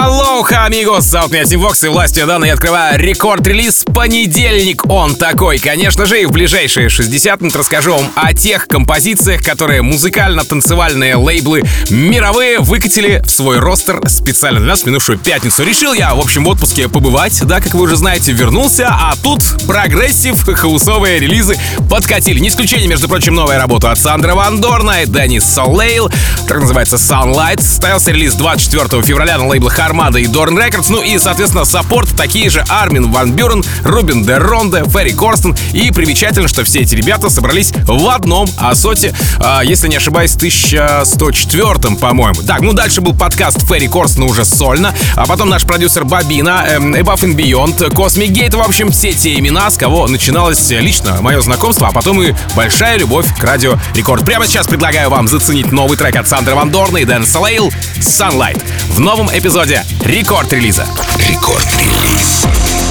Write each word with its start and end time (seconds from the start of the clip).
Алоха, 0.00 0.64
амигос! 0.64 1.04
Зовут 1.04 1.30
меня 1.30 1.44
Тим 1.44 1.60
Вокс 1.60 1.84
и 1.84 1.88
властью 1.88 2.26
данной 2.26 2.50
открываю 2.50 2.98
рекорд-релиз 2.98 3.84
«Понедельник». 3.94 4.84
Он 4.86 5.14
такой, 5.14 5.60
конечно 5.60 6.04
же, 6.04 6.20
и 6.20 6.26
в 6.26 6.32
ближайшие 6.32 6.88
60 6.88 7.40
минут 7.40 7.54
расскажу 7.54 7.94
вам 7.94 8.10
о 8.16 8.34
тех 8.34 8.66
композициях, 8.66 9.44
которые 9.44 9.82
музыкально-танцевальные 9.82 11.14
лейблы 11.14 11.62
мировые 11.90 12.58
выкатили 12.58 13.22
в 13.24 13.30
свой 13.30 13.60
ростер 13.60 14.02
специально 14.08 14.58
для 14.58 14.70
нас 14.70 14.82
в 14.82 14.86
минувшую 14.86 15.16
пятницу. 15.16 15.62
Решил 15.62 15.92
я, 15.92 16.12
в 16.16 16.18
общем, 16.18 16.42
в 16.42 16.48
отпуске 16.48 16.88
побывать, 16.88 17.40
да, 17.44 17.60
как 17.60 17.74
вы 17.74 17.82
уже 17.82 17.94
знаете, 17.94 18.32
вернулся, 18.32 18.88
а 18.90 19.14
тут 19.22 19.42
прогрессив, 19.64 20.44
хаусовые 20.56 21.20
релизы 21.20 21.56
подкатили. 21.88 22.40
Не 22.40 22.48
исключение, 22.48 22.88
между 22.88 23.08
прочим, 23.08 23.36
новая 23.36 23.58
работа 23.58 23.92
от 23.92 23.98
Сандера 24.00 24.34
Ван 24.34 24.60
Дорна 24.60 25.02
и 25.02 25.06
Деннис 25.06 25.44
Солейл, 25.44 26.10
как 26.48 26.62
называется 26.62 26.96
Sunlight. 26.96 27.62
Состоялся 27.62 28.10
релиз 28.10 28.34
24 28.34 29.00
февраля 29.00 29.38
на 29.38 29.46
лейблах 29.46 29.83
Armada 29.84 30.18
и 30.18 30.26
Doorn 30.26 30.58
Records. 30.58 30.88
Ну 30.88 31.02
и, 31.02 31.18
соответственно, 31.18 31.64
саппорт 31.64 32.16
такие 32.16 32.48
же 32.50 32.64
Армин 32.68 33.10
Ван 33.10 33.32
Бюрен, 33.32 33.64
Рубен 33.84 34.24
де 34.24 34.36
Ронде, 34.38 34.84
Ферри 34.88 35.12
Корстен. 35.12 35.56
И 35.72 35.90
примечательно, 35.90 36.48
что 36.48 36.64
все 36.64 36.80
эти 36.80 36.94
ребята 36.94 37.28
собрались 37.28 37.72
в 37.86 38.08
одном 38.08 38.48
ASOT 38.58 38.95
е, 38.95 39.14
э, 39.38 39.60
если 39.64 39.88
не 39.88 39.96
ошибаюсь, 39.96 40.32
в 40.32 40.36
1104 40.36 41.96
по-моему. 41.96 42.42
Так, 42.42 42.60
ну 42.62 42.72
дальше 42.72 43.00
был 43.00 43.14
подкаст 43.14 43.66
Ферри 43.68 43.88
Корстена 43.88 44.26
уже 44.26 44.44
сольно, 44.44 44.94
а 45.16 45.26
потом 45.26 45.48
наш 45.48 45.64
продюсер 45.64 46.04
Bobina, 46.04 46.64
эм, 46.66 46.94
Above 46.94 47.22
and 47.22 47.34
Beyond, 47.34 47.90
Cosmic 47.90 48.32
Gate, 48.32 48.56
в 48.56 48.60
общем, 48.60 48.90
все 48.90 49.12
те 49.12 49.38
имена, 49.38 49.70
с 49.70 49.76
кого 49.76 50.06
начиналось 50.06 50.70
лично 50.70 51.20
мое 51.20 51.40
знакомство, 51.40 51.88
а 51.88 51.92
потом 51.92 52.22
и 52.22 52.34
большая 52.54 52.98
любовь 52.98 53.26
к 53.38 53.42
радио 53.42 53.78
Рекорд. 53.94 54.24
Прямо 54.24 54.46
сейчас 54.46 54.66
предлагаю 54.66 55.10
вам 55.10 55.28
заценить 55.28 55.72
новый 55.72 55.96
трек 55.96 56.16
от 56.16 56.28
Сандера 56.28 56.54
Ван 56.54 56.70
Дорна 56.70 56.98
и 56.98 57.04
Дэн 57.04 57.26
Салейл 57.26 57.72
«Sunlight» 57.98 58.62
в 58.90 59.00
новом 59.00 59.28
эпизоде 59.28 59.73
рекорд-релиза. 60.00 60.86
Рекорд-релиз. 61.18 62.44
You're 62.44 62.83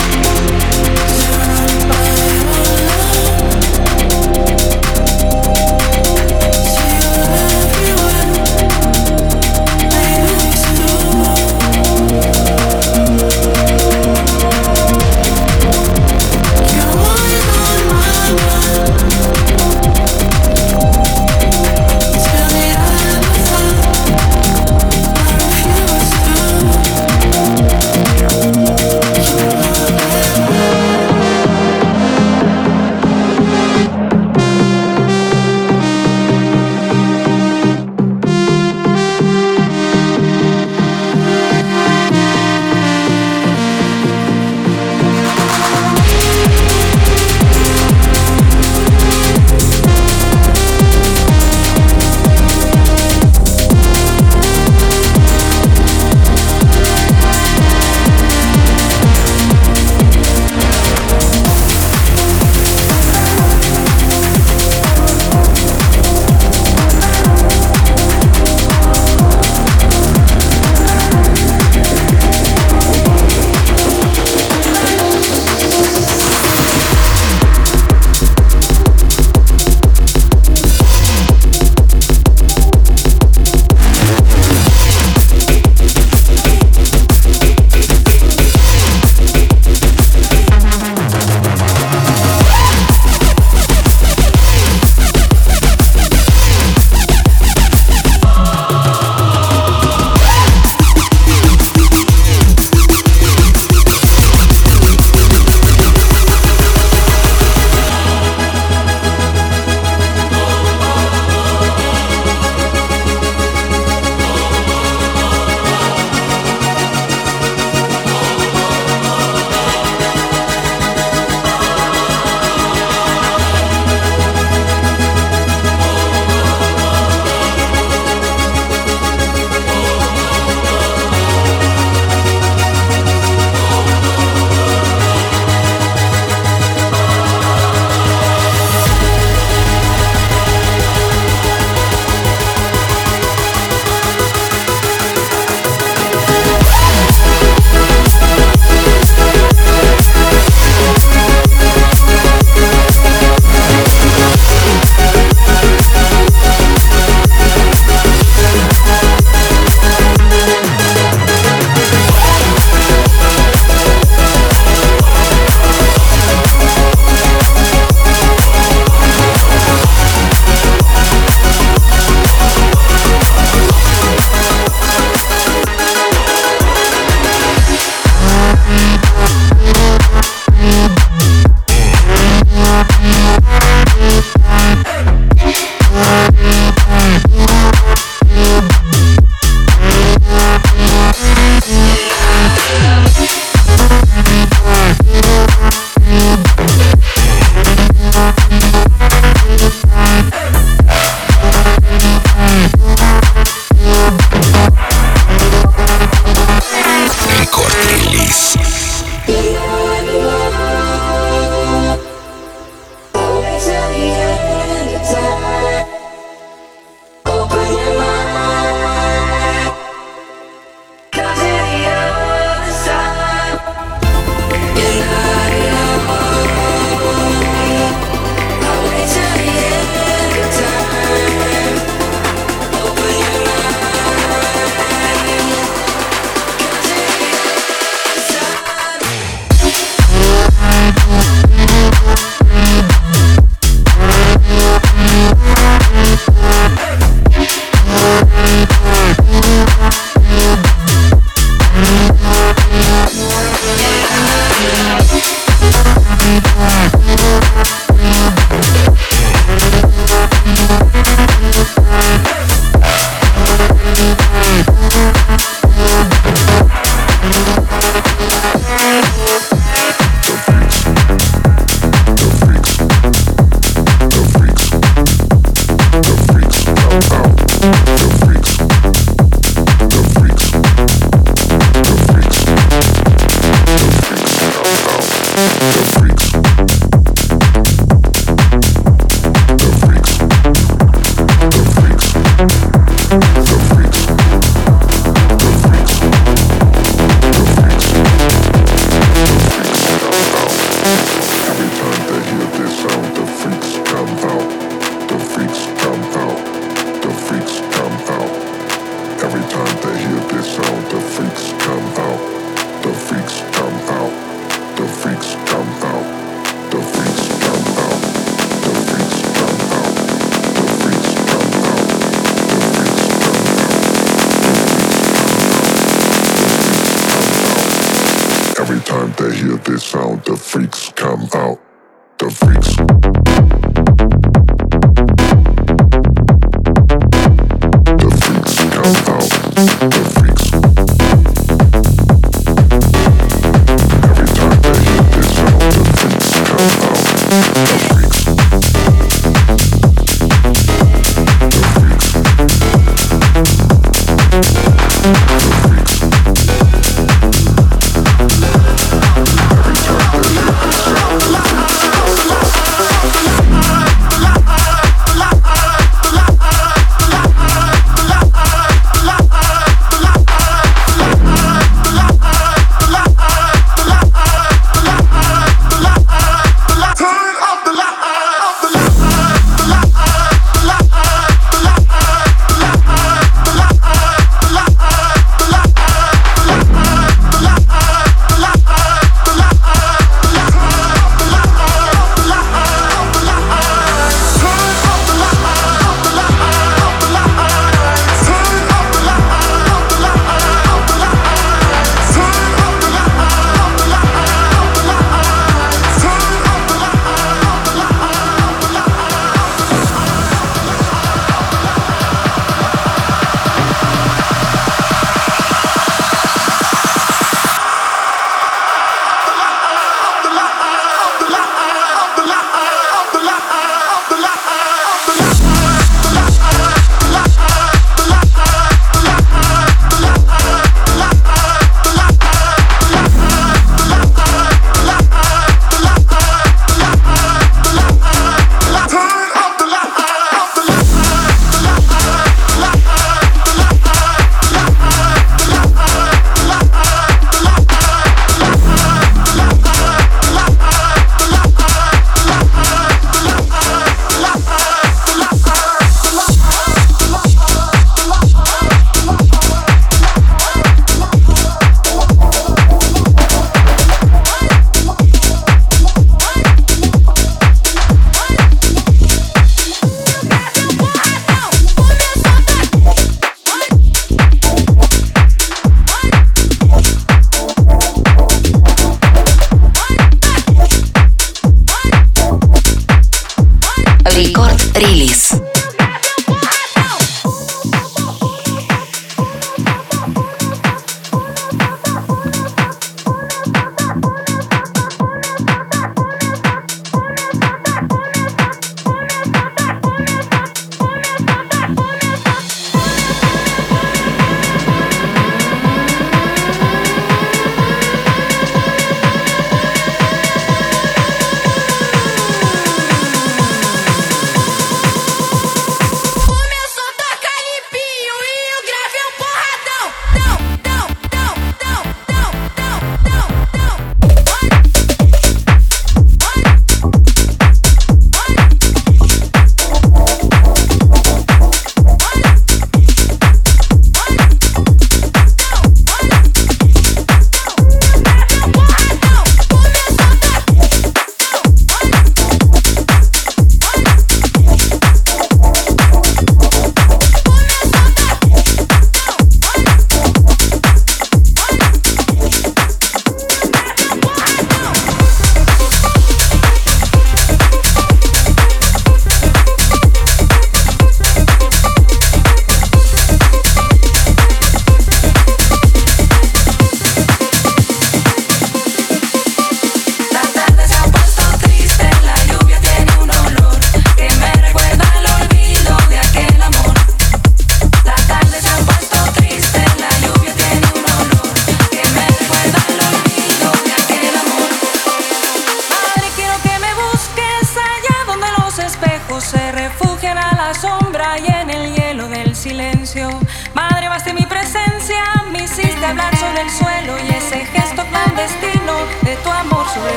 Hey! 261.33 261.83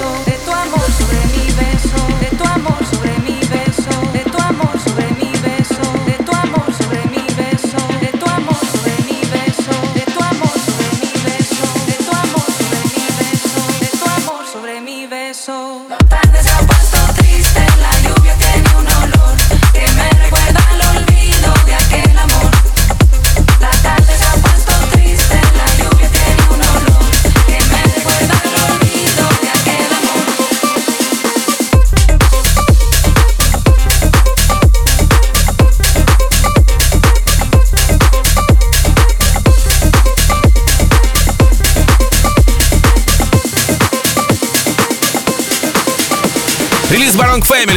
de 0.00 0.38
tu 0.44 0.50
amor. 0.50 0.83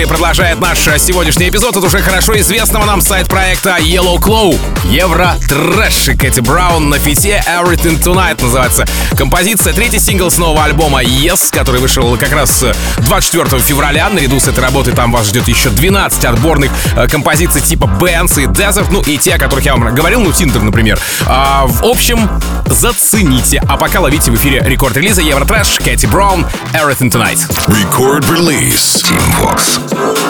Продолжает 0.07 0.59
наш 0.61 0.79
сегодняшний 0.99 1.49
эпизод 1.49 1.75
от 1.75 1.83
уже 1.83 1.99
хорошо 1.99 2.37
известного 2.39 2.85
нам 2.85 3.01
сайд-проекта 3.01 3.77
Yellow 3.79 4.17
Claw. 4.17 4.57
Euro 4.85 5.35
Trash 5.49 6.17
Кэти 6.17 6.39
Браун 6.39 6.89
на 6.89 6.97
фите 6.97 7.43
Everything 7.47 8.01
Tonight 8.01 8.41
называется 8.41 8.85
композиция. 9.17 9.73
Третий 9.73 9.99
сингл 9.99 10.31
с 10.31 10.37
нового 10.37 10.63
альбома 10.63 11.03
Yes, 11.03 11.51
который 11.51 11.81
вышел 11.81 12.17
как 12.17 12.31
раз 12.31 12.63
24 12.99 13.61
февраля. 13.61 14.09
Наряду 14.09 14.39
с 14.39 14.47
этой 14.47 14.61
работой 14.61 14.93
там 14.93 15.11
вас 15.11 15.27
ждет 15.27 15.47
еще 15.47 15.69
12 15.69 16.25
отборных 16.25 16.71
э, 16.95 17.07
композиций 17.07 17.61
типа 17.61 17.85
Bands 17.85 18.41
и 18.41 18.45
Desert, 18.45 18.87
ну 18.91 19.01
и 19.01 19.17
те, 19.17 19.35
о 19.35 19.39
которых 19.39 19.65
я 19.65 19.75
вам 19.75 19.93
говорил, 19.93 20.21
ну 20.21 20.31
Tinder, 20.31 20.61
например. 20.61 20.99
А, 21.25 21.65
в 21.65 21.83
общем, 21.85 22.29
зацените. 22.69 23.61
А 23.67 23.77
пока 23.77 23.99
ловите 23.99 24.31
в 24.31 24.35
эфире 24.35 24.61
рекорд 24.65 24.97
релиза 24.97 25.21
Euro 25.21 25.45
Trash, 25.45 25.79
Кэти 25.79 26.05
Браун, 26.05 26.45
Everything 26.73 27.09
Tonight. 27.11 27.39
Record 27.67 28.25
release. 28.29 29.01
Team 29.03 29.21
Vox. 29.39 30.26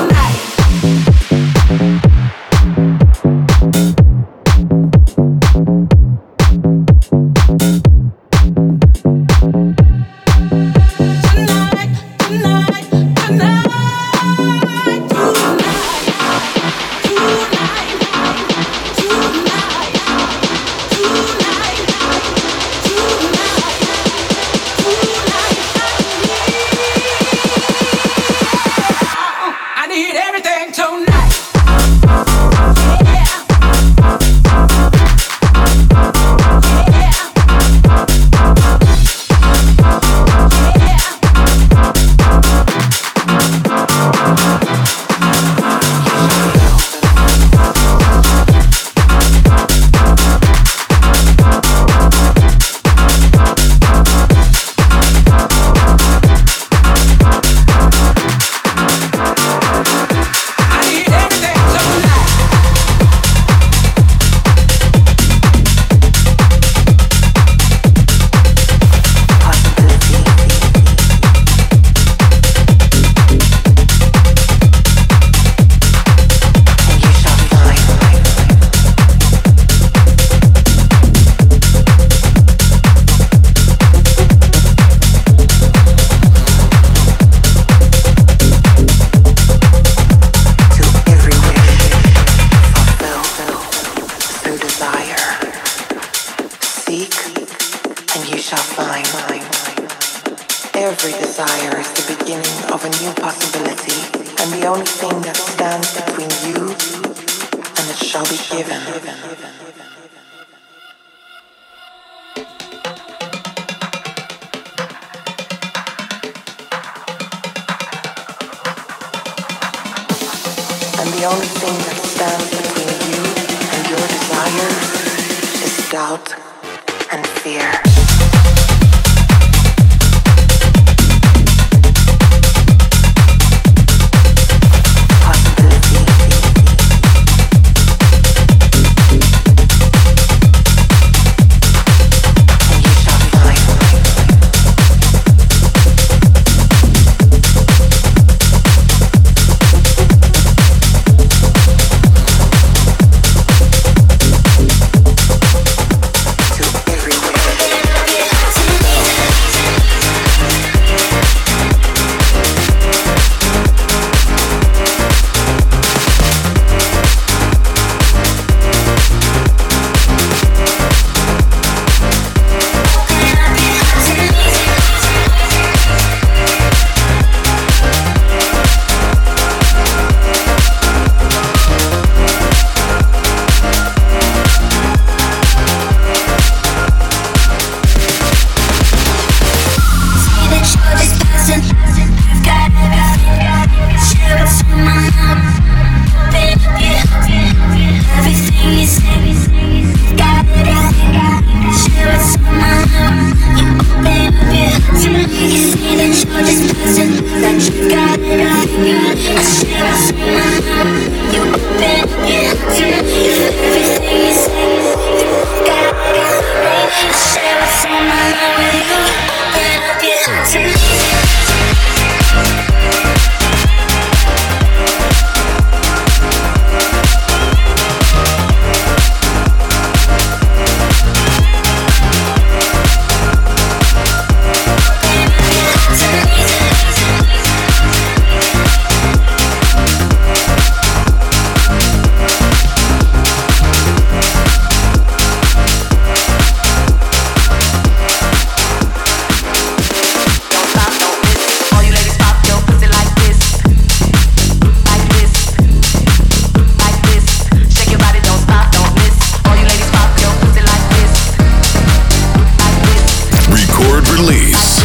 Release. 264.19 264.79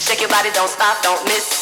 Shake 0.00 0.20
your 0.20 0.30
body, 0.30 0.50
don't 0.52 0.68
stop, 0.68 1.02
don't 1.02 1.22
miss. 1.24 1.61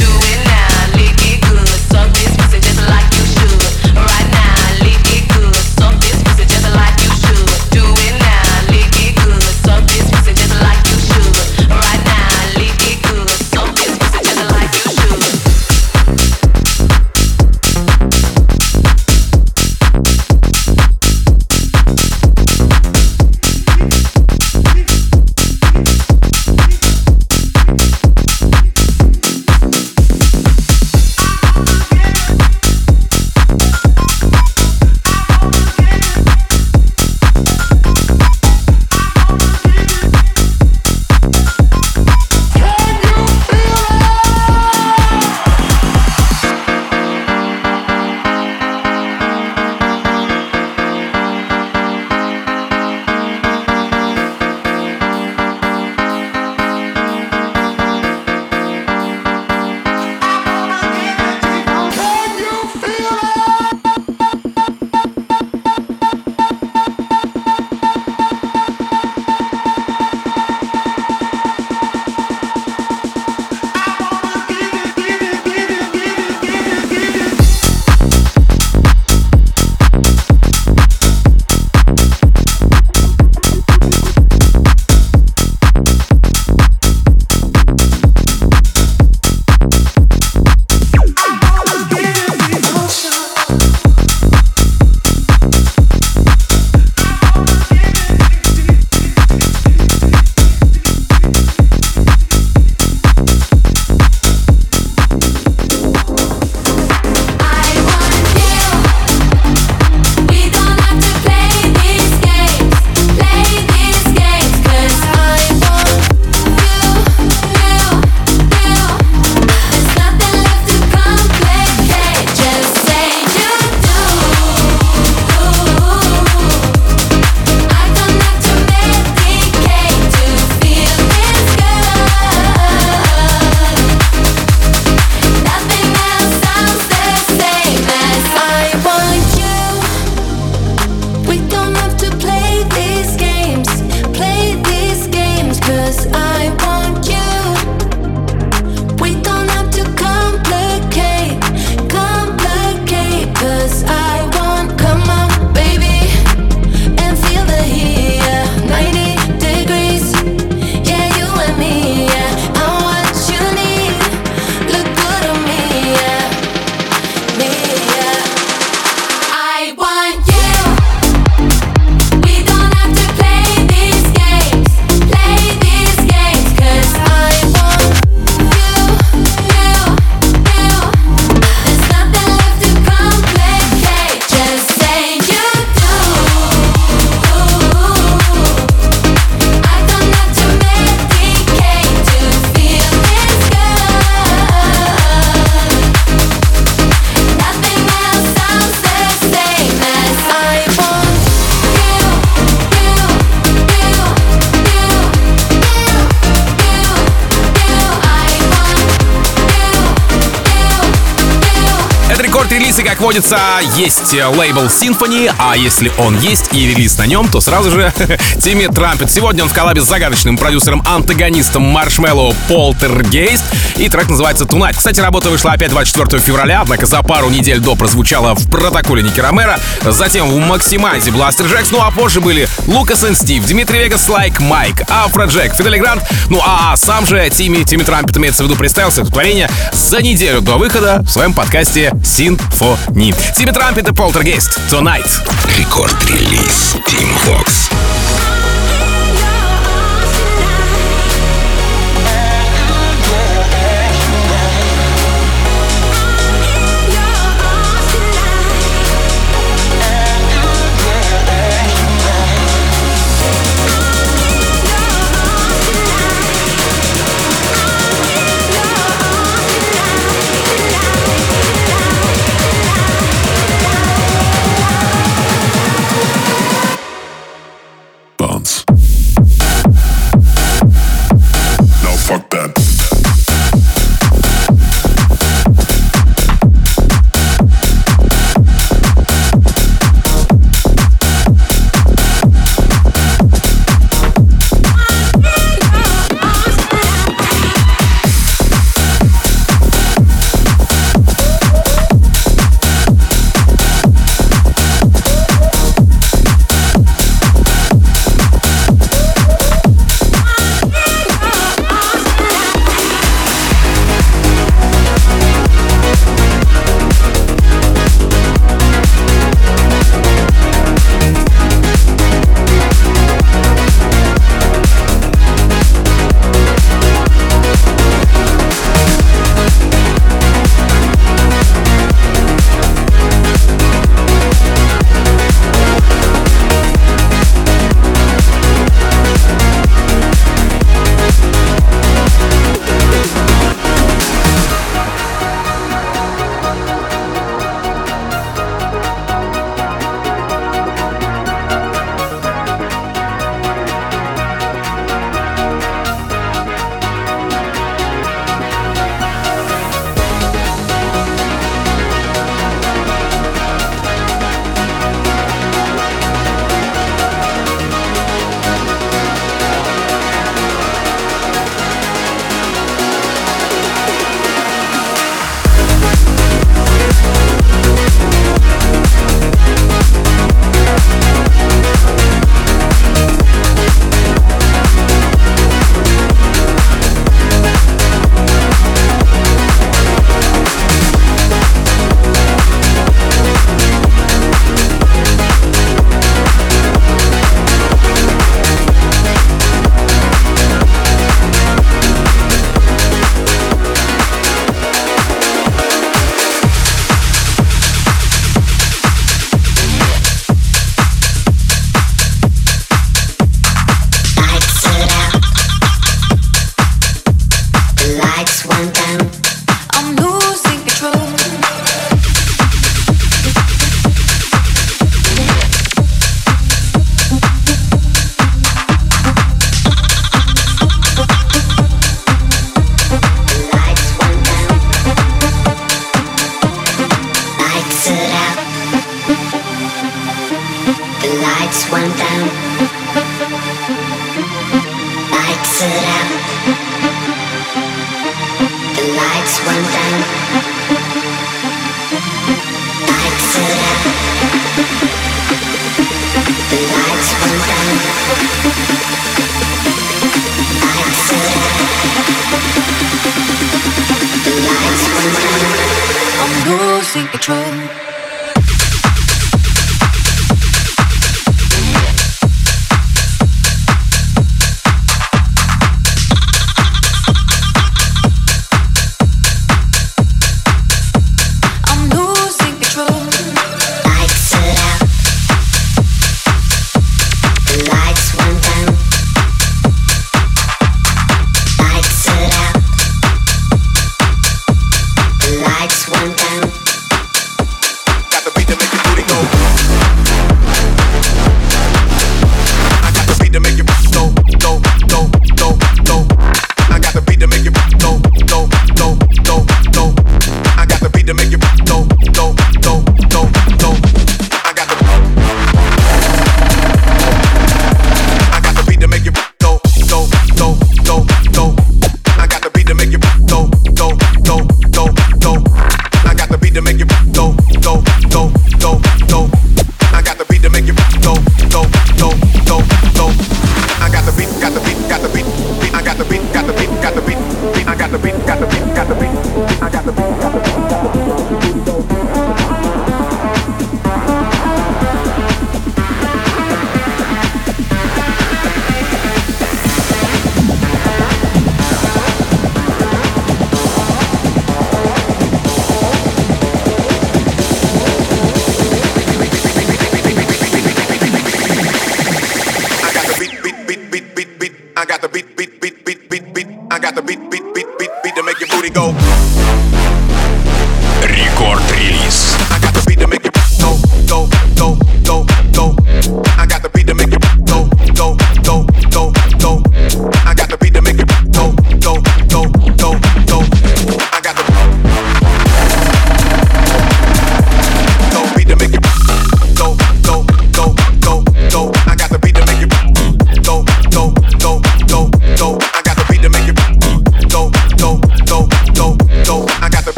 Водится, 213.11 213.39
есть 213.75 214.13
лейбл 214.13 214.67
Sinphony, 214.67 215.29
а 215.37 215.57
если 215.57 215.91
он 215.97 216.17
есть 216.19 216.53
и 216.53 216.67
релиз 216.67 216.97
на 216.97 217.05
нем, 217.05 217.27
то 217.27 217.41
сразу 217.41 217.69
же 217.69 217.91
Тимми 218.41 218.67
Трампет. 218.67 219.11
Сегодня 219.11 219.43
он 219.43 219.49
в 219.49 219.53
коллабе 219.53 219.81
с 219.81 219.85
загадочным 219.85 220.37
продюсером-антагонистом 220.37 221.61
Маршмеллоу 221.61 222.33
Полтергейст, 222.47 223.43
и 223.75 223.89
трек 223.89 224.07
называется 224.07 224.45
Tonight. 224.45 224.77
Кстати, 224.77 225.01
работа 225.01 225.29
вышла 225.29 225.51
опять 225.51 225.71
24 225.71 226.21
февраля, 226.21 226.61
однако 226.61 226.85
за 226.85 227.03
пару 227.03 227.29
недель 227.29 227.59
до 227.59 227.75
прозвучала 227.75 228.33
в 228.33 228.49
протоколе 228.49 229.03
Ники 229.03 229.19
Ромеро, 229.19 229.59
затем 229.83 230.29
в 230.29 230.37
Maximize 230.37 231.11
Blasterjaxx, 231.11 231.69
ну 231.71 231.81
а 231.81 231.91
позже 231.91 232.21
были 232.21 232.47
Лукас 232.65 233.03
и 233.03 233.13
Стив, 233.13 233.45
Dimitri 233.45 233.79
Vegas, 233.79 234.07
Like 234.07 234.39
Mike, 234.39 234.83
Афро 234.87 235.25
Джек, 235.25 235.53
Fedde 235.53 235.72
Le 235.72 235.79
Grand, 235.79 236.01
ну 236.29 236.39
а 236.45 236.77
сам 236.77 237.05
же 237.05 237.29
Тимми, 237.29 237.63
Тимми 237.63 237.83
Трампет, 237.83 238.15
имеется 238.15 238.43
в 238.43 238.47
виду, 238.47 238.55
представился 238.55 239.01
это 239.01 239.11
творение 239.11 239.49
за 239.73 240.01
неделю 240.01 240.39
до 240.39 240.55
выхода 240.55 241.01
в 241.03 241.09
своем 241.09 241.33
подкасте 241.33 241.91
Sinphony. 242.05 243.00
Тимми 243.01 243.51
Трампет 243.51 243.89
и 243.89 243.93
Полтергейст 243.93 244.59
Tonight. 244.69 245.09
Рекорд-релиз 245.57 246.75
Team 246.85 247.09
Vox. 247.25 247.70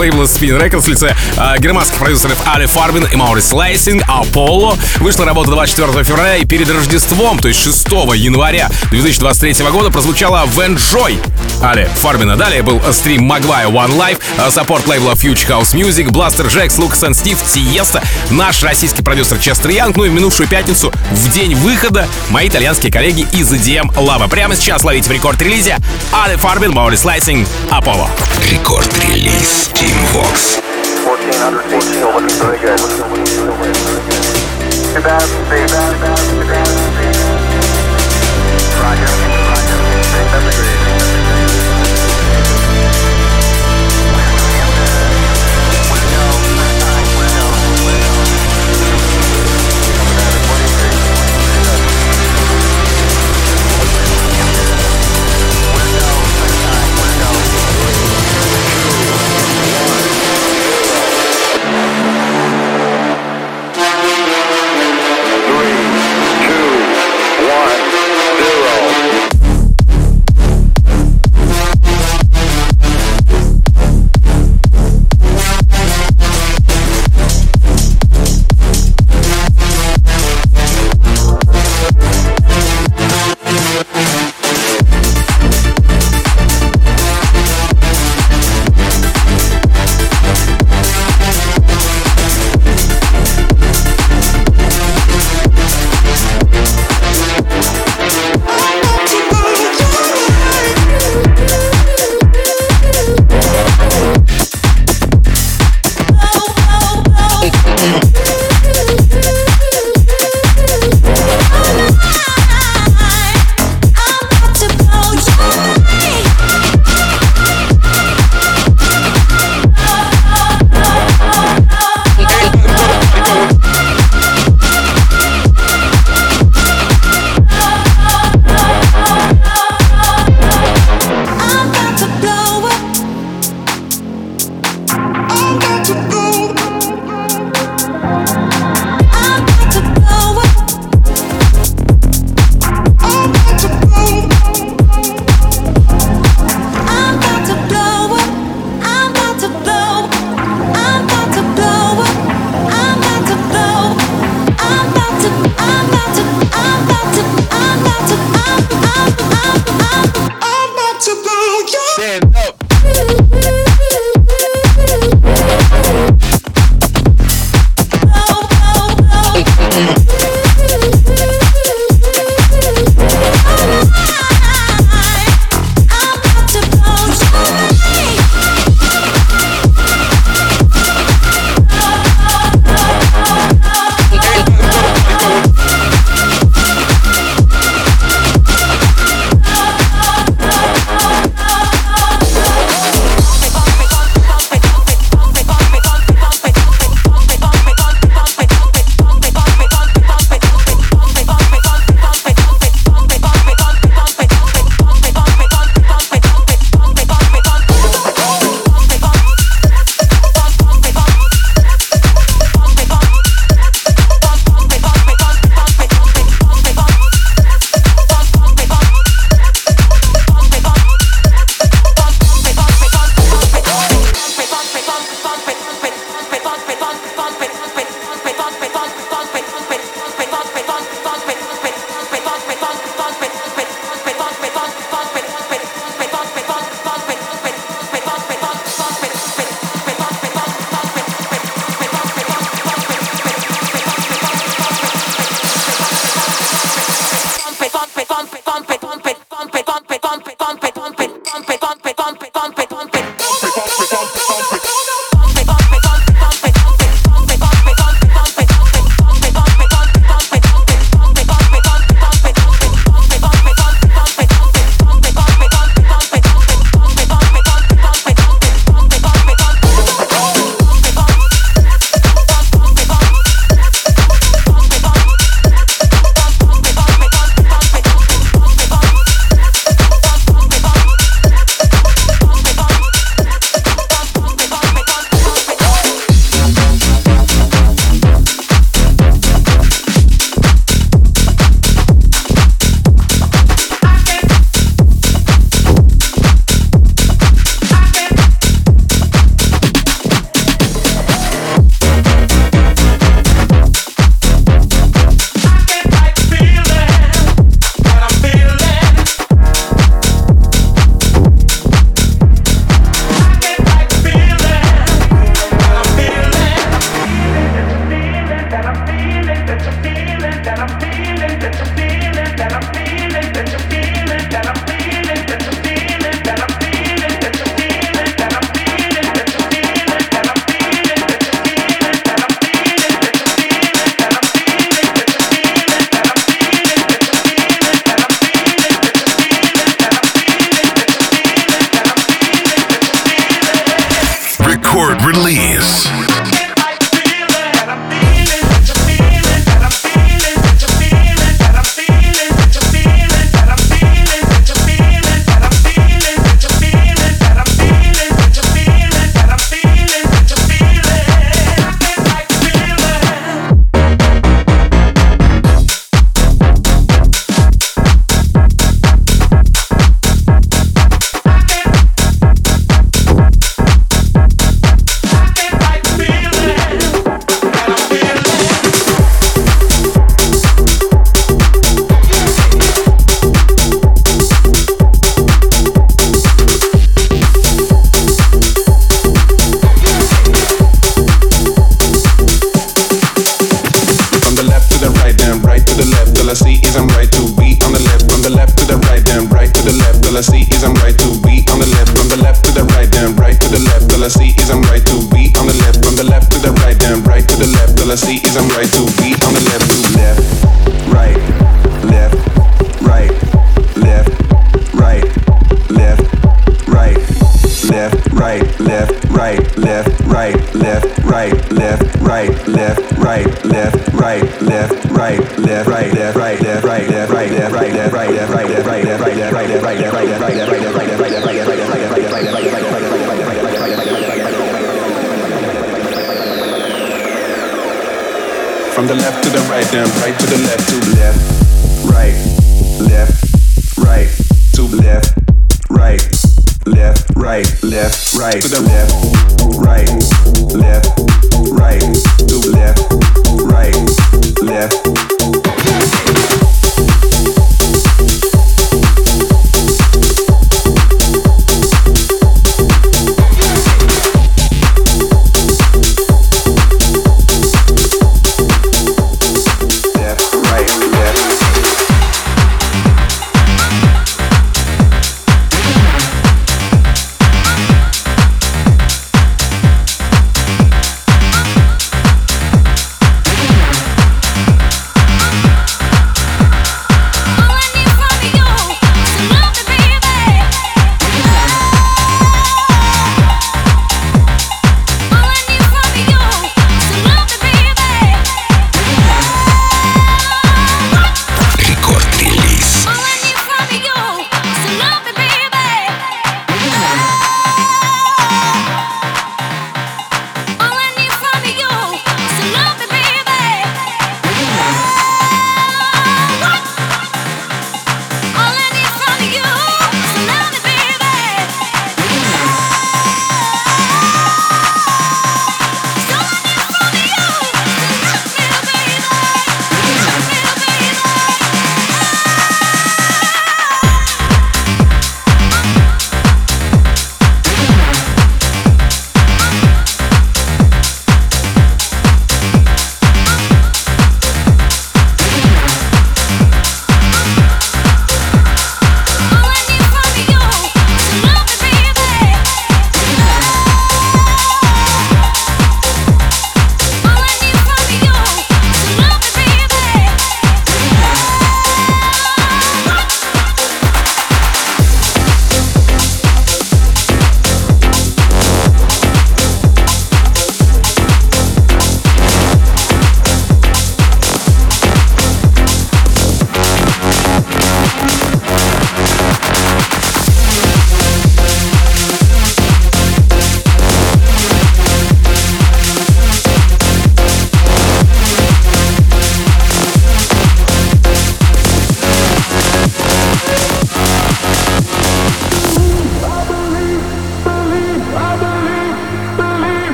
Лейбла 0.00 0.22
Spinnin' 0.22 0.58
Records 0.58 0.80
в 0.80 0.88
лице 0.88 1.14
э, 1.36 1.58
германских 1.58 1.98
продюсеров 1.98 2.38
Alle 2.46 2.64
Farben 2.64 3.04
и 3.04 3.16
Maurice 3.16 3.52
Lessing 3.52 4.02
Apollo. 4.08 4.78
Вышла 5.00 5.26
работа 5.26 5.50
24 5.50 6.04
февраля 6.04 6.36
и 6.36 6.46
перед 6.46 6.70
Рождеством, 6.70 7.38
то 7.38 7.48
есть 7.48 7.62
6 7.62 7.86
января 8.14 8.70
2023 8.90 9.66
года 9.66 9.90
прозвучала 9.90 10.46
в 10.46 10.58
Enjoy 10.58 11.18
Alle 11.62 11.86
Farben 11.96 12.26
а. 12.26 12.36
Далее 12.36 12.62
был 12.62 12.80
стрим 12.92 13.24
Магвая 13.24 13.66
One 13.66 13.94
Life, 13.98 14.19
саппорт 14.50 14.86
лейбла 14.86 15.12
Future 15.12 15.48
House 15.48 15.74
Music, 15.74 16.08
Blasterjaxx, 16.08 16.78
Lucas 16.78 17.08
and 17.08 17.12
Steve, 17.12 17.38
Тиесто, 17.52 18.02
наш 18.30 18.62
российский 18.62 19.02
продюсер 19.02 19.38
Честер 19.38 19.70
Янг, 19.70 19.96
ну 19.96 20.04
и 20.04 20.08
в 20.08 20.12
минувшую 20.12 20.48
пятницу, 20.48 20.92
в 21.10 21.32
день 21.32 21.54
выхода, 21.54 22.08
мои 22.30 22.48
итальянские 22.48 22.90
коллеги 22.92 23.26
из 23.32 23.52
EDM 23.52 23.92
Lava. 23.94 24.28
Прямо 24.28 24.56
сейчас 24.56 24.84
ловите 24.84 25.08
в 25.08 25.12
рекорд-релизе 25.12 25.78
Али 26.12 26.36
Фарбин, 26.36 26.72
Маори 26.72 26.96
Слайсинг, 26.96 27.46
Apollo. 27.70 28.08
Рекорд-релиз 28.50 29.70
Team 29.74 29.96
Vox. 30.14 30.60
1400 31.06 31.62
feet, 31.68 31.82
still 31.82 32.12
looking 32.12 32.36
very 32.38 32.58
good. 32.58 32.78
2000 34.94 35.46
feet. 35.48 35.68
2000 35.68 36.10
feet. 36.28 36.30
Roger. 36.50 36.89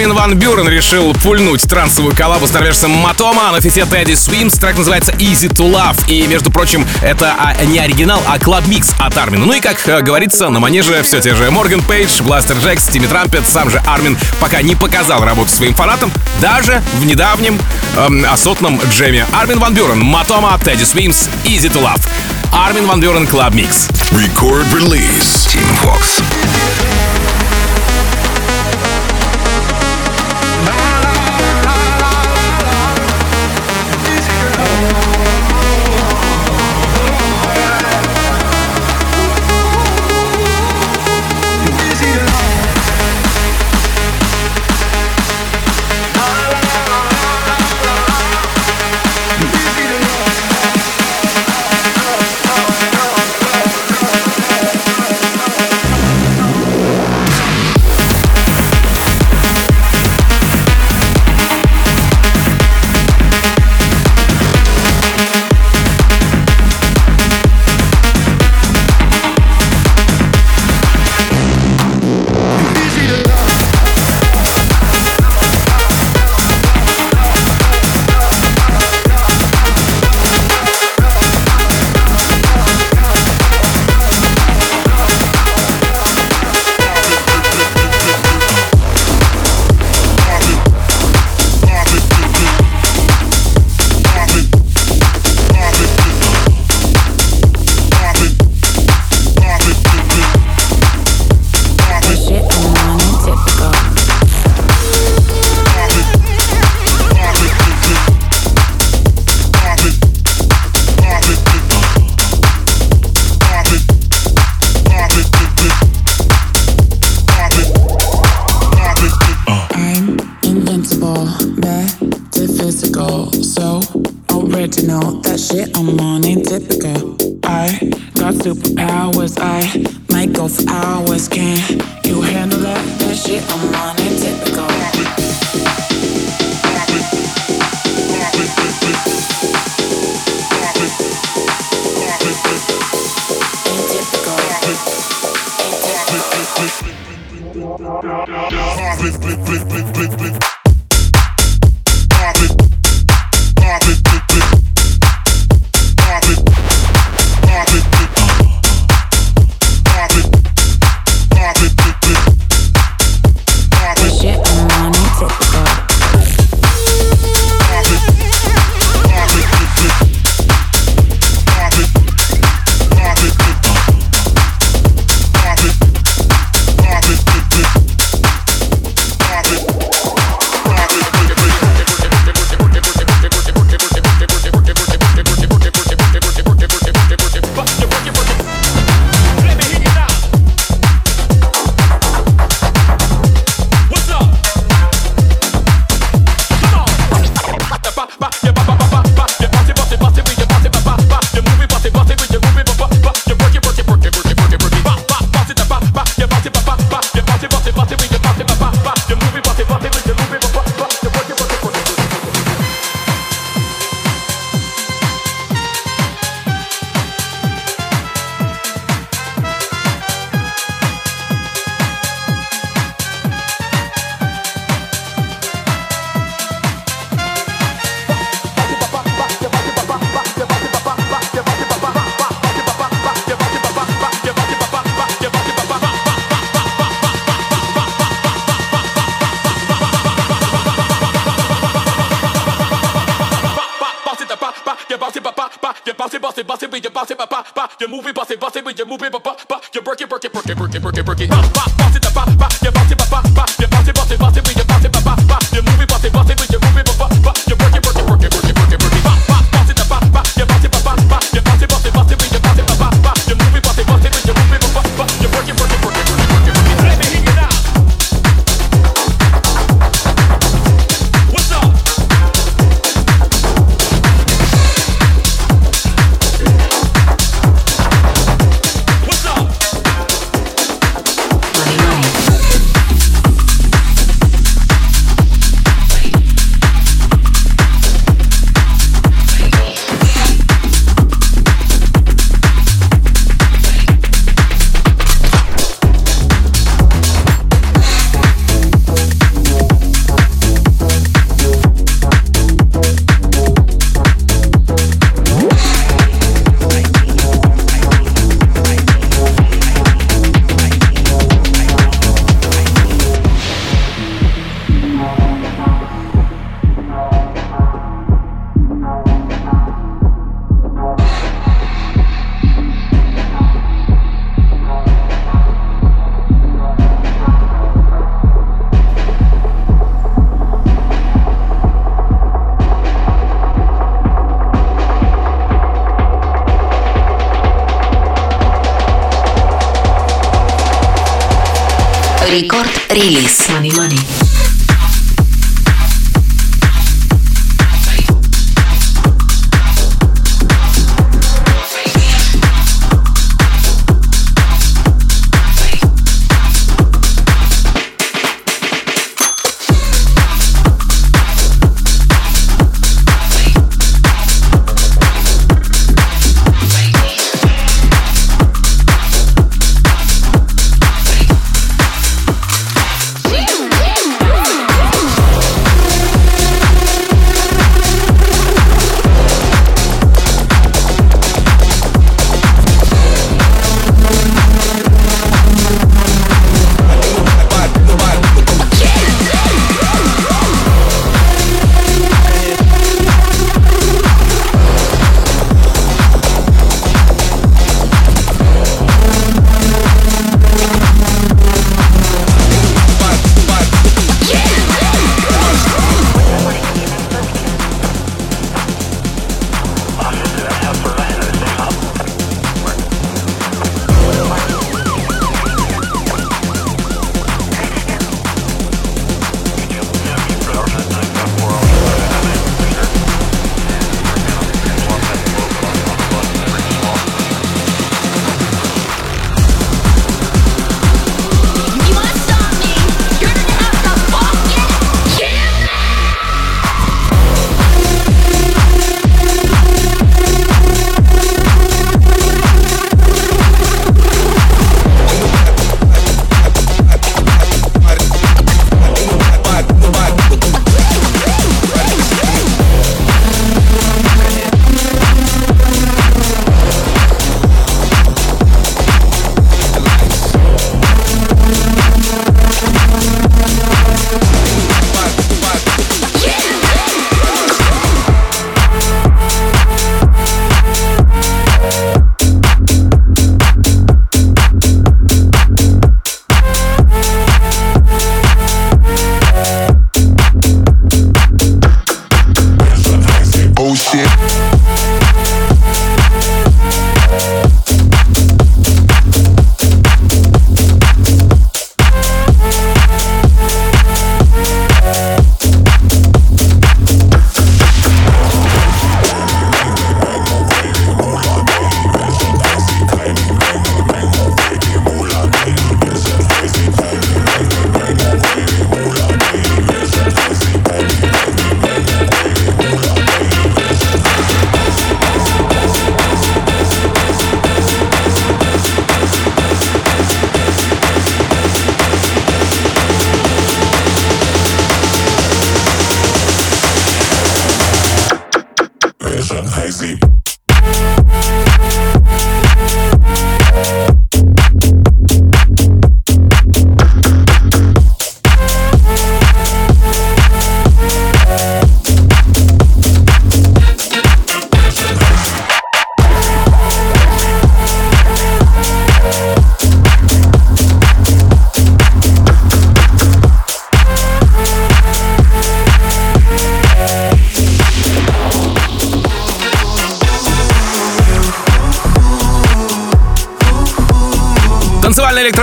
Армин 0.00 0.14
Ван 0.14 0.34
Бюрен 0.34 0.66
решил 0.66 1.12
пульнуть 1.12 1.68
трансовую 1.68 2.16
коллабу 2.16 2.46
с 2.46 2.54
норвежцем 2.54 2.90
Матома 2.90 3.52
на 3.52 3.60
фите 3.60 3.84
Teddy 3.84 4.14
Swims. 4.14 4.54
Трек 4.54 4.78
называется 4.78 5.12
Easy 5.12 5.46
to 5.46 5.70
Love. 5.70 6.08
И, 6.08 6.26
между 6.26 6.50
прочим, 6.50 6.86
это 7.02 7.34
а, 7.38 7.62
не 7.66 7.78
оригинал, 7.80 8.22
а 8.26 8.38
club 8.38 8.70
mix 8.70 8.94
от 8.98 9.18
Армина. 9.18 9.44
Ну 9.44 9.52
и, 9.52 9.60
как 9.60 9.86
э, 9.86 10.00
говорится, 10.00 10.48
на 10.48 10.58
манеже 10.58 11.02
все 11.02 11.20
те 11.20 11.34
же 11.34 11.50
Морган 11.50 11.82
Пейдж, 11.82 12.22
Blasterjaxx, 12.22 12.86
Тимми 12.86 13.08
Трампет, 13.08 13.46
сам 13.46 13.68
же 13.68 13.82
Армин 13.86 14.16
пока 14.40 14.62
не 14.62 14.74
показал 14.74 15.22
работу 15.22 15.50
своим 15.50 15.74
фанатам, 15.74 16.10
даже 16.40 16.82
в 16.98 17.04
недавнем 17.04 17.60
эм, 17.98 18.24
ASOT 18.24 18.56
ном 18.56 18.80
джеме. 18.90 19.26
Армин 19.32 19.58
Ван 19.58 19.74
Бюрен, 19.74 20.00
Матома, 20.00 20.58
Teddy 20.64 20.84
Swims, 20.84 21.28
Easy 21.44 21.70
to 21.70 21.82
Love. 21.82 22.00
Армин 22.54 22.86
Ван 22.86 23.00
Бюрен, 23.00 23.24
Club 23.24 23.52
Mix. 23.52 23.90
Record 24.12 24.64
release. 24.72 25.46
Tim 25.46 25.66
Vox. 25.82 26.22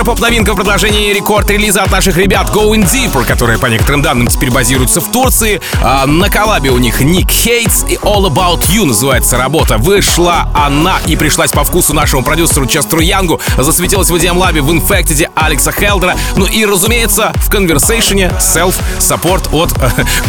Электропоп-новинка 0.08 0.54
в 0.54 0.56
продолжении 0.56 1.12
рекорд-релиза 1.12 1.82
от 1.82 1.90
наших 1.90 2.16
ребят 2.16 2.48
Going 2.48 2.90
Deeper, 2.90 3.26
которые, 3.26 3.58
по 3.58 3.66
некоторым 3.66 4.00
данным, 4.00 4.26
теперь 4.26 4.50
базируются 4.50 5.02
в 5.02 5.12
Турции. 5.12 5.60
А 5.82 6.06
на 6.06 6.30
коллабе 6.30 6.70
у 6.70 6.78
них 6.78 7.02
Ник 7.02 7.30
Хейтс 7.30 7.84
и 7.90 7.96
All 7.96 8.26
About 8.26 8.70
You 8.70 8.86
называется 8.86 9.36
работа. 9.36 9.76
Вышла 9.76 10.48
она 10.54 10.96
и 11.04 11.14
пришлась 11.14 11.50
по 11.50 11.62
вкусу 11.62 11.92
нашему 11.92 12.22
продюсеру 12.22 12.64
Честеру 12.64 13.02
Янгу, 13.02 13.38
засветилась 13.58 14.08
в 14.08 14.14
EDM 14.14 14.38
Lab 14.38 14.56
е 14.56 14.62
в 14.62 14.70
Infected 14.70 15.30
Алекса 15.34 15.72
Хелдера, 15.72 16.16
ну 16.36 16.46
и, 16.46 16.64
разумеется, 16.64 17.34
в 17.34 17.50
Conversation 17.50 18.32
self 18.38 18.76
support 19.00 19.50
от 19.52 19.72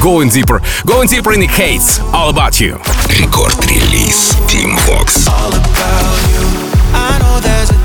Going 0.02 0.30
Deeper. 0.30 0.62
Going 0.84 1.08
Deeper 1.08 1.36
и 1.36 1.48
Nick 1.48 1.58
Hates, 1.58 2.02
All 2.12 2.34
About 2.34 2.60
You. 2.60 2.82
Рекорд-релиз 3.18 4.34
Tim 4.50 4.78
Vox. 4.86 5.26
all 5.30 5.54
about 5.54 6.20
you. 6.34 6.70
I 6.94 7.18
know 7.20 7.40
there's 7.40 7.72
a 7.72 7.79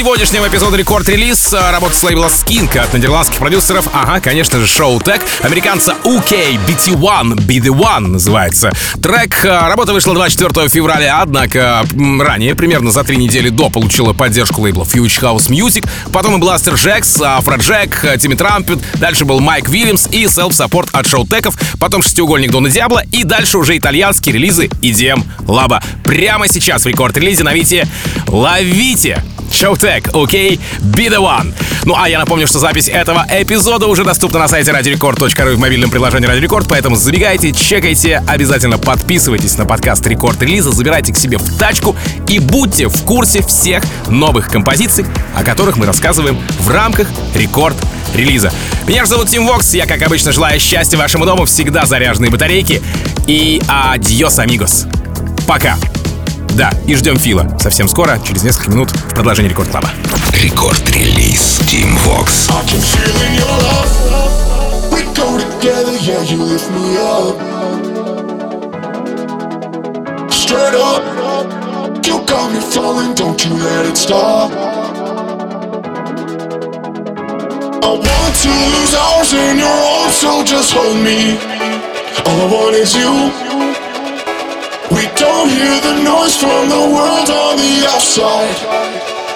сегодняшнего 0.00 0.48
эпизода 0.48 0.78
рекорд-релиз 0.78 1.52
э, 1.52 1.70
работа 1.72 1.94
с 1.94 2.02
лейбла 2.02 2.28
Skink 2.28 2.78
от 2.78 2.94
нидерландских 2.94 3.38
продюсеров. 3.38 3.86
Ага, 3.92 4.20
конечно 4.20 4.58
же, 4.58 4.66
Showtek. 4.66 5.20
Американца 5.42 5.94
UK 6.04 6.58
BT1, 6.66 7.34
Be 7.46 7.58
The 7.58 7.68
One 7.68 8.06
называется. 8.06 8.72
Трек, 9.02 9.44
э, 9.44 9.68
работа 9.68 9.92
вышла 9.92 10.14
24 10.14 10.70
февраля, 10.70 11.20
однако 11.20 11.84
ранее, 12.18 12.54
примерно 12.54 12.90
за 12.90 13.04
три 13.04 13.18
недели 13.18 13.50
до, 13.50 13.68
получила 13.68 14.14
поддержку 14.14 14.62
лейбла 14.62 14.84
Future 14.84 15.36
House 15.36 15.50
Music. 15.50 15.86
Потом 16.14 16.36
и 16.36 16.38
Blasterjaxx, 16.38 17.20
Афроджек, 17.20 18.02
Тимми 18.18 18.36
Трампет. 18.36 18.78
Дальше 18.94 19.26
был 19.26 19.40
Майк 19.40 19.68
Вильямс 19.68 20.06
и 20.10 20.26
селф-саппорт 20.26 20.88
от 20.92 21.06
Showtek 21.06 21.26
ов. 21.26 21.58
Потом 21.78 22.02
шестиугольник 22.02 22.50
Дона 22.50 22.70
Диабло. 22.70 23.02
И 23.12 23.22
дальше 23.24 23.58
уже 23.58 23.76
итальянские 23.76 24.34
релизы 24.34 24.68
EDM 24.80 25.24
Lab 25.46 25.68
а. 25.68 25.82
Прямо 26.04 26.48
сейчас 26.48 26.84
в 26.84 26.86
рекорд-релизе 26.86 27.44
ловите, 27.44 27.86
ловите 28.28 29.22
Showtek, 29.60 30.10
Ookay. 30.14 30.58
Be 30.80 31.10
the 31.10 31.18
one. 31.18 31.52
Ну 31.84 31.94
а 31.94 32.08
я 32.08 32.18
напомню, 32.18 32.46
что 32.46 32.58
запись 32.58 32.88
этого 32.88 33.26
эпизода 33.28 33.88
уже 33.88 34.04
доступна 34.04 34.38
на 34.38 34.48
сайте 34.48 34.70
radiorecord.ru 34.70 35.52
и 35.52 35.54
в 35.54 35.58
мобильном 35.58 35.90
приложении 35.90 36.26
Radio 36.26 36.48
Record, 36.48 36.64
поэтому 36.66 36.96
забегайте, 36.96 37.52
чекайте, 37.52 38.22
обязательно 38.26 38.78
подписывайтесь 38.78 39.58
на 39.58 39.66
подкаст 39.66 40.06
Рекорд 40.06 40.40
Релиза, 40.40 40.72
забирайте 40.72 41.12
к 41.12 41.18
себе 41.18 41.36
в 41.36 41.58
тачку 41.58 41.94
и 42.26 42.38
будьте 42.38 42.88
в 42.88 43.04
курсе 43.04 43.42
всех 43.42 43.82
новых 44.08 44.48
композиций, 44.48 45.04
о 45.36 45.44
которых 45.44 45.76
мы 45.76 45.84
рассказываем 45.84 46.38
в 46.60 46.70
рамках 46.70 47.08
Рекорд 47.34 47.76
релиза. 48.14 48.50
Меня 48.86 49.04
же 49.04 49.10
зовут 49.10 49.28
Тим 49.28 49.46
Вокс, 49.46 49.74
я, 49.74 49.84
как 49.84 50.00
обычно, 50.00 50.32
желаю 50.32 50.58
счастья 50.58 50.96
вашему 50.96 51.26
дому, 51.26 51.44
всегда 51.44 51.84
заряженные 51.84 52.30
батарейки 52.30 52.80
и 53.26 53.60
adiós, 53.68 54.38
amigos. 54.38 54.86
Пока. 55.46 55.76
Да, 56.50 56.70
и 56.86 56.94
ждем 56.94 57.16
Фила. 57.16 57.46
Совсем 57.60 57.88
скоро, 57.88 58.18
через 58.26 58.42
несколько 58.42 58.70
минут, 58.70 58.90
в 58.90 59.14
продолжении 59.14 59.48
Рекорд 59.48 59.70
Клаба. 59.70 59.90
Рекорд 60.32 60.88
релиз. 60.90 61.60
Team 61.60 61.96
Vox. 62.04 62.48
Together, 65.60 65.96
yeah, 66.00 66.22
you 66.22 66.42
lift 66.42 66.70
me 66.70 66.96
up. 66.96 67.36
Straight 70.32 70.74
up, 70.74 71.04
you 72.06 72.24
got 72.24 72.50
me 72.50 72.60
falling, 72.60 73.14
don't 73.14 73.44
you 73.44 73.52
let 73.52 73.84
it 73.84 73.96
stop. 73.98 74.50
I 77.82 77.90
want 77.92 78.34
to 78.42 78.52
lose 78.74 78.94
ours 78.94 79.32
in 79.34 79.58
your 79.58 79.68
arms, 79.68 80.16
so 80.16 80.42
just 80.42 80.72
hold 80.72 80.96
me. 80.96 81.36
All 82.24 82.40
I 82.40 82.46
want 82.50 82.74
is 82.76 82.94
you. 82.96 83.49
Don't 85.20 85.52
hear 85.52 85.76
the 85.84 86.00
noise 86.00 86.32
from 86.40 86.72
the 86.72 86.80
world 86.80 87.28
on 87.28 87.60
the 87.60 87.84
outside. 87.92 88.56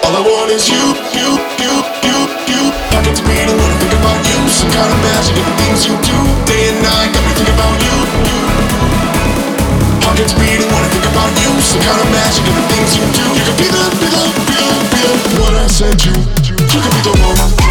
All 0.01 0.17
I 0.17 0.21
want 0.25 0.49
is 0.49 0.65
you, 0.65 0.81
you, 1.13 1.37
you, 1.61 1.73
you, 2.01 2.17
you. 2.49 2.61
I 2.89 3.05
get 3.05 3.13
to 3.13 3.21
be 3.21 3.37
the 3.45 3.53
one 3.53 3.69
to 3.69 3.77
think 3.77 3.93
about 3.93 4.17
you. 4.25 4.33
Some 4.49 4.73
kind 4.73 4.89
of 4.89 4.97
magic 5.05 5.37
in 5.37 5.45
the 5.45 5.55
things 5.61 5.85
you 5.85 5.93
do. 6.01 6.17
Day 6.49 6.73
and 6.73 6.81
night, 6.81 7.13
got 7.13 7.21
me 7.21 7.37
thinking 7.37 7.53
about 7.53 7.77
you. 7.85 7.95
you. 8.17 8.39
I 10.09 10.11
get 10.17 10.25
to 10.25 10.37
be 10.41 10.57
the 10.57 10.65
one 10.73 10.81
to 10.81 10.89
think 10.89 11.05
about 11.05 11.29
you. 11.37 11.53
Some 11.61 11.85
kind 11.85 12.01
of 12.01 12.09
magic 12.09 12.41
in 12.49 12.55
the 12.57 12.65
things 12.65 12.89
you 12.97 13.05
do. 13.13 13.25
You 13.37 13.43
could 13.45 13.59
be 13.61 13.69
the, 13.69 13.85
be 14.01 14.07
the, 14.09 14.23
be 14.41 14.57
the, 14.57 14.77
be 14.89 14.99
the 15.05 15.13
one 15.37 15.53
I 15.53 15.69
said 15.69 16.01
you. 16.01 16.17
You 16.49 16.57
could 16.65 16.81
be 16.81 17.01
the 17.05 17.13
one. 17.13 17.64